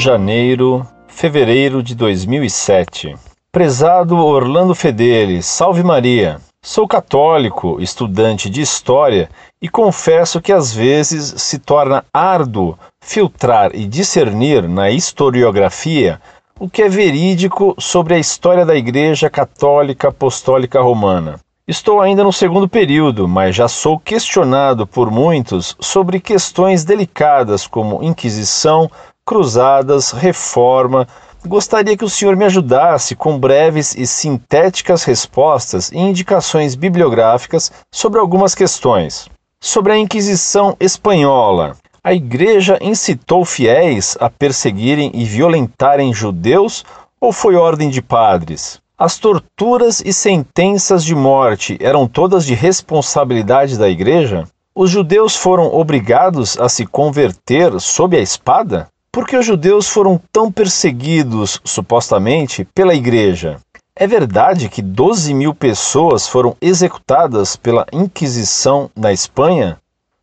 [0.00, 3.14] Janeiro, fevereiro de 2007.
[3.52, 6.40] Prezado Orlando Fedeli, salve Maria.
[6.64, 9.28] Sou católico, estudante de história
[9.60, 16.18] e confesso que às vezes se torna árduo filtrar e discernir na historiografia
[16.58, 21.38] o que é verídico sobre a história da Igreja Católica Apostólica Romana.
[21.68, 28.02] Estou ainda no segundo período, mas já sou questionado por muitos sobre questões delicadas como
[28.02, 28.90] Inquisição,
[29.30, 31.06] Cruzadas, Reforma.
[31.46, 38.18] Gostaria que o senhor me ajudasse com breves e sintéticas respostas e indicações bibliográficas sobre
[38.18, 39.28] algumas questões.
[39.60, 46.84] Sobre a Inquisição Espanhola, a Igreja incitou fiéis a perseguirem e violentarem judeus
[47.20, 48.80] ou foi ordem de padres?
[48.98, 54.48] As torturas e sentenças de morte eram todas de responsabilidade da Igreja?
[54.74, 58.88] Os judeus foram obrigados a se converter sob a espada?
[59.12, 63.58] Por que os judeus foram tão perseguidos, supostamente, pela Igreja?
[63.96, 69.78] É verdade que 12 mil pessoas foram executadas pela Inquisição na Espanha?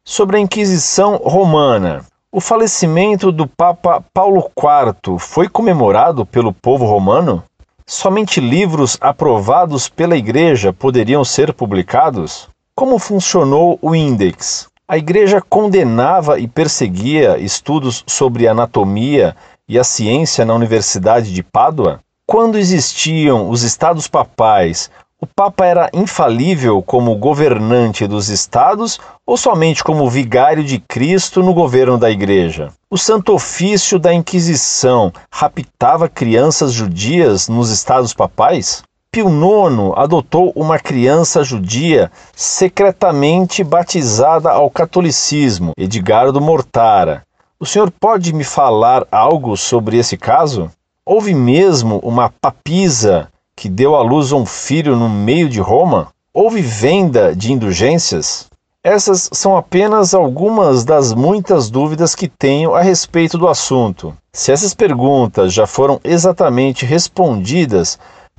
[0.06, 2.06] Sobre a Inquisição Romana.
[2.32, 7.44] O falecimento do Papa Paulo IV foi comemorado pelo povo romano?
[7.86, 12.48] Somente livros aprovados pela Igreja poderiam ser publicados?
[12.74, 14.70] Como funcionou o Index?
[14.90, 19.36] A Igreja condenava e perseguia estudos sobre anatomia
[19.68, 22.00] e a ciência na Universidade de Pádua?
[22.26, 29.84] Quando existiam os estados papais, o Papa era infalível como governante dos estados ou somente
[29.84, 32.72] como vigário de Cristo no governo da Igreja?
[32.90, 38.84] O Santo Ofício da Inquisição raptava crianças judias nos estados papais?
[39.18, 47.23] Pio IX adotou uma criança judia secretamente batizada ao catolicismo, Edgardo Mortara.
[47.60, 50.70] O senhor pode me falar algo sobre esse caso?
[51.04, 56.10] Houve mesmo uma papisa que deu à luz um filho no meio de Roma?
[56.32, 58.45] Houve venda de indulgências?
[58.84, 64.16] Essas são apenas algumas das muitas dúvidas que tenho a respeito do assunto.
[64.32, 67.98] Se essas perguntas já foram exatamente respondidas,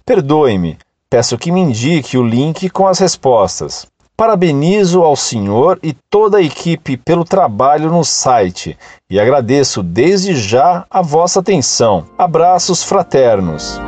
[0.08, 0.78] perdoe-me,
[1.10, 3.86] peço que me indique o link com as respostas.
[4.16, 8.76] Parabenizo ao senhor e toda a equipe pelo trabalho no site
[9.10, 12.06] e agradeço desde já a vossa atenção.
[12.16, 13.78] Abraços fraternos.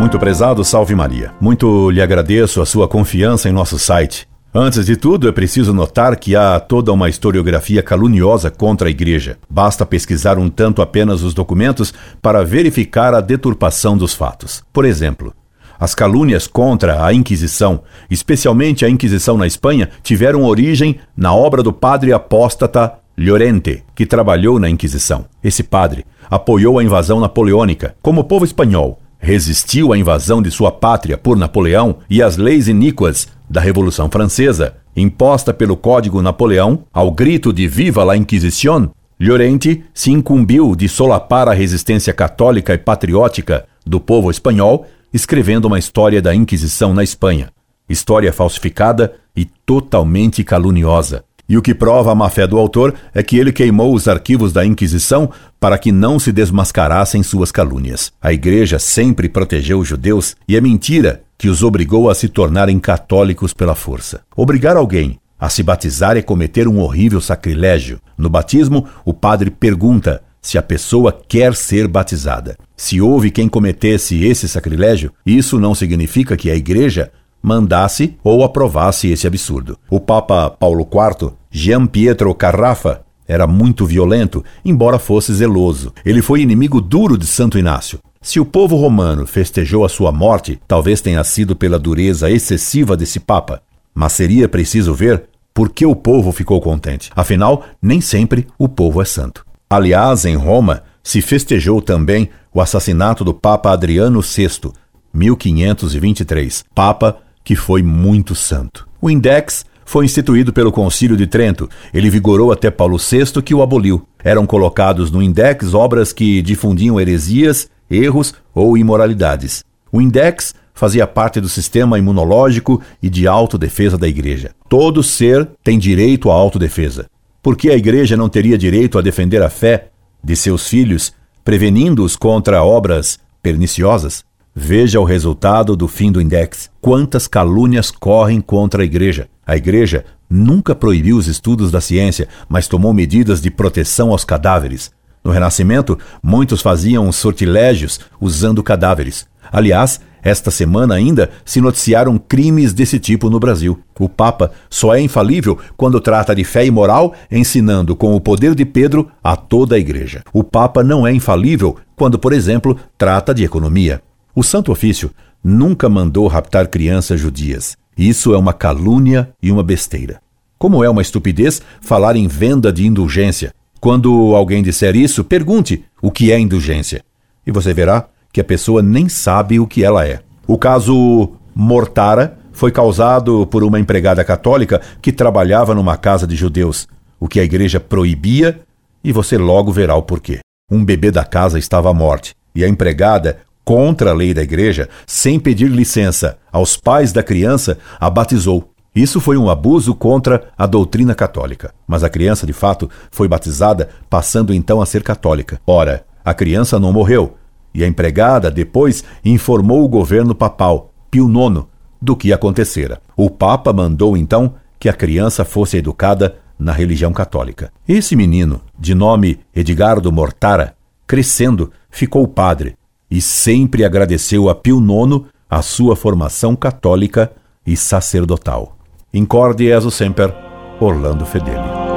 [0.00, 1.32] Muito prezado, salve Maria.
[1.40, 4.28] Muito lhe agradeço a sua confiança em nosso site.
[4.60, 9.38] Antes de tudo, é preciso notar que há toda uma historiografia caluniosa contra a Igreja.
[9.48, 14.64] Basta pesquisar um tanto apenas os documentos para verificar a deturpação dos fatos.
[14.72, 15.32] Por exemplo,
[15.78, 21.72] as calúnias contra a Inquisição, especialmente a Inquisição na Espanha, tiveram origem na obra do
[21.72, 25.26] padre apóstata Llorente, que trabalhou na Inquisição.
[25.40, 27.94] Esse padre apoiou a invasão napoleônica.
[28.02, 32.68] Como o povo espanhol resistiu à invasão de sua pátria por Napoleão e às leis
[32.68, 38.90] iníquas da Revolução Francesa, imposta pelo Código Napoleão, ao grito de Viva la Inquisición,
[39.20, 45.78] Llorente se incumbiu de solapar a resistência católica e patriótica do povo espanhol, escrevendo uma
[45.78, 47.50] história da Inquisição na Espanha.
[47.88, 51.24] História falsificada e totalmente caluniosa.
[51.48, 54.66] E o que prova a má-fé do autor é que ele queimou os arquivos da
[54.66, 58.12] Inquisição para que não se desmascarassem suas calúnias.
[58.20, 62.78] A Igreja sempre protegeu os judeus e é mentira que os obrigou a se tornarem
[62.78, 64.20] católicos pela força.
[64.36, 68.00] Obrigar alguém a se batizar é cometer um horrível sacrilégio.
[68.16, 72.56] No batismo, o padre pergunta se a pessoa quer ser batizada.
[72.76, 77.10] Se houve quem cometesse esse sacrilégio, isso não significa que a Igreja
[77.40, 79.78] mandasse ou aprovasse esse absurdo.
[79.88, 85.92] O Papa Paulo IV, Jean Pietro Carrafa, era muito violento, embora fosse zeloso.
[86.04, 87.98] Ele foi inimigo duro de Santo Inácio.
[88.22, 93.20] Se o povo romano festejou a sua morte, talvez tenha sido pela dureza excessiva desse
[93.20, 93.62] Papa.
[93.94, 97.10] Mas seria preciso ver por que o povo ficou contente.
[97.14, 99.44] Afinal, nem sempre o povo é santo.
[99.68, 104.72] Aliás, em Roma, se festejou também o assassinato do Papa Adriano VI,
[105.12, 108.86] 1523, Papa que foi muito santo.
[109.00, 111.66] O Index foi instituído pelo Concílio de Trento.
[111.94, 114.06] Ele vigorou até Paulo VI, que o aboliu.
[114.22, 119.64] Eram colocados no Index obras que difundiam heresias, erros ou imoralidades.
[119.90, 124.50] O Index fazia parte do sistema imunológico e de autodefesa da Igreja.
[124.68, 127.06] Todo ser tem direito à autodefesa.
[127.42, 129.88] Por que a Igreja não teria direito a defender a fé
[130.22, 134.22] de seus filhos, prevenindo-os contra obras perniciosas?
[134.60, 136.68] Veja o resultado do fim do index.
[136.80, 139.28] Quantas calúnias correm contra a igreja?
[139.46, 144.90] A igreja nunca proibiu os estudos da ciência, mas tomou medidas de proteção aos cadáveres.
[145.22, 149.28] No Renascimento, muitos faziam sortilégios usando cadáveres.
[149.52, 153.78] Aliás, esta semana ainda se noticiaram crimes desse tipo no Brasil.
[153.96, 158.56] O Papa só é infalível quando trata de fé e moral, ensinando com o poder
[158.56, 160.24] de Pedro a toda a Igreja.
[160.32, 164.02] O Papa não é infalível quando, por exemplo, trata de economia.
[164.38, 165.10] O Santo Ofício
[165.42, 167.76] nunca mandou raptar crianças judias.
[167.96, 170.20] Isso é uma calúnia e uma besteira.
[170.56, 173.52] Como é uma estupidez falar em venda de indulgência.
[173.80, 177.02] Quando alguém disser isso, pergunte o que é indulgência.
[177.44, 180.20] E você verá que a pessoa nem sabe o que ela é.
[180.46, 186.86] O caso Mortara foi causado por uma empregada católica que trabalhava numa casa de judeus,
[187.18, 188.60] o que a igreja proibia,
[189.02, 190.38] e você logo verá o porquê.
[190.70, 194.88] Um bebê da casa estava à morte, e a empregada, contra a lei da igreja,
[195.06, 198.70] sem pedir licença aos pais da criança, a batizou.
[198.96, 201.74] Isso foi um abuso contra a doutrina católica.
[201.86, 205.60] Mas a criança, de fato, foi batizada, passando então a ser católica.
[205.66, 207.36] Ora, a criança não morreu,
[207.74, 211.66] e a empregada depois informou o governo papal, Pio IX,
[212.00, 213.02] do que acontecera.
[213.14, 217.70] O Papa mandou então que a criança fosse educada na religião católica.
[217.86, 220.74] Esse menino, de nome Edgardo Mortara,
[221.06, 222.78] crescendo, ficou padre
[223.10, 227.32] e sempre agradeceu a Pio IX a sua formação católica
[227.66, 228.76] e sacerdotal.
[229.12, 230.34] Incorde Jesus Semper,
[230.80, 231.87] Orlando Fedeli.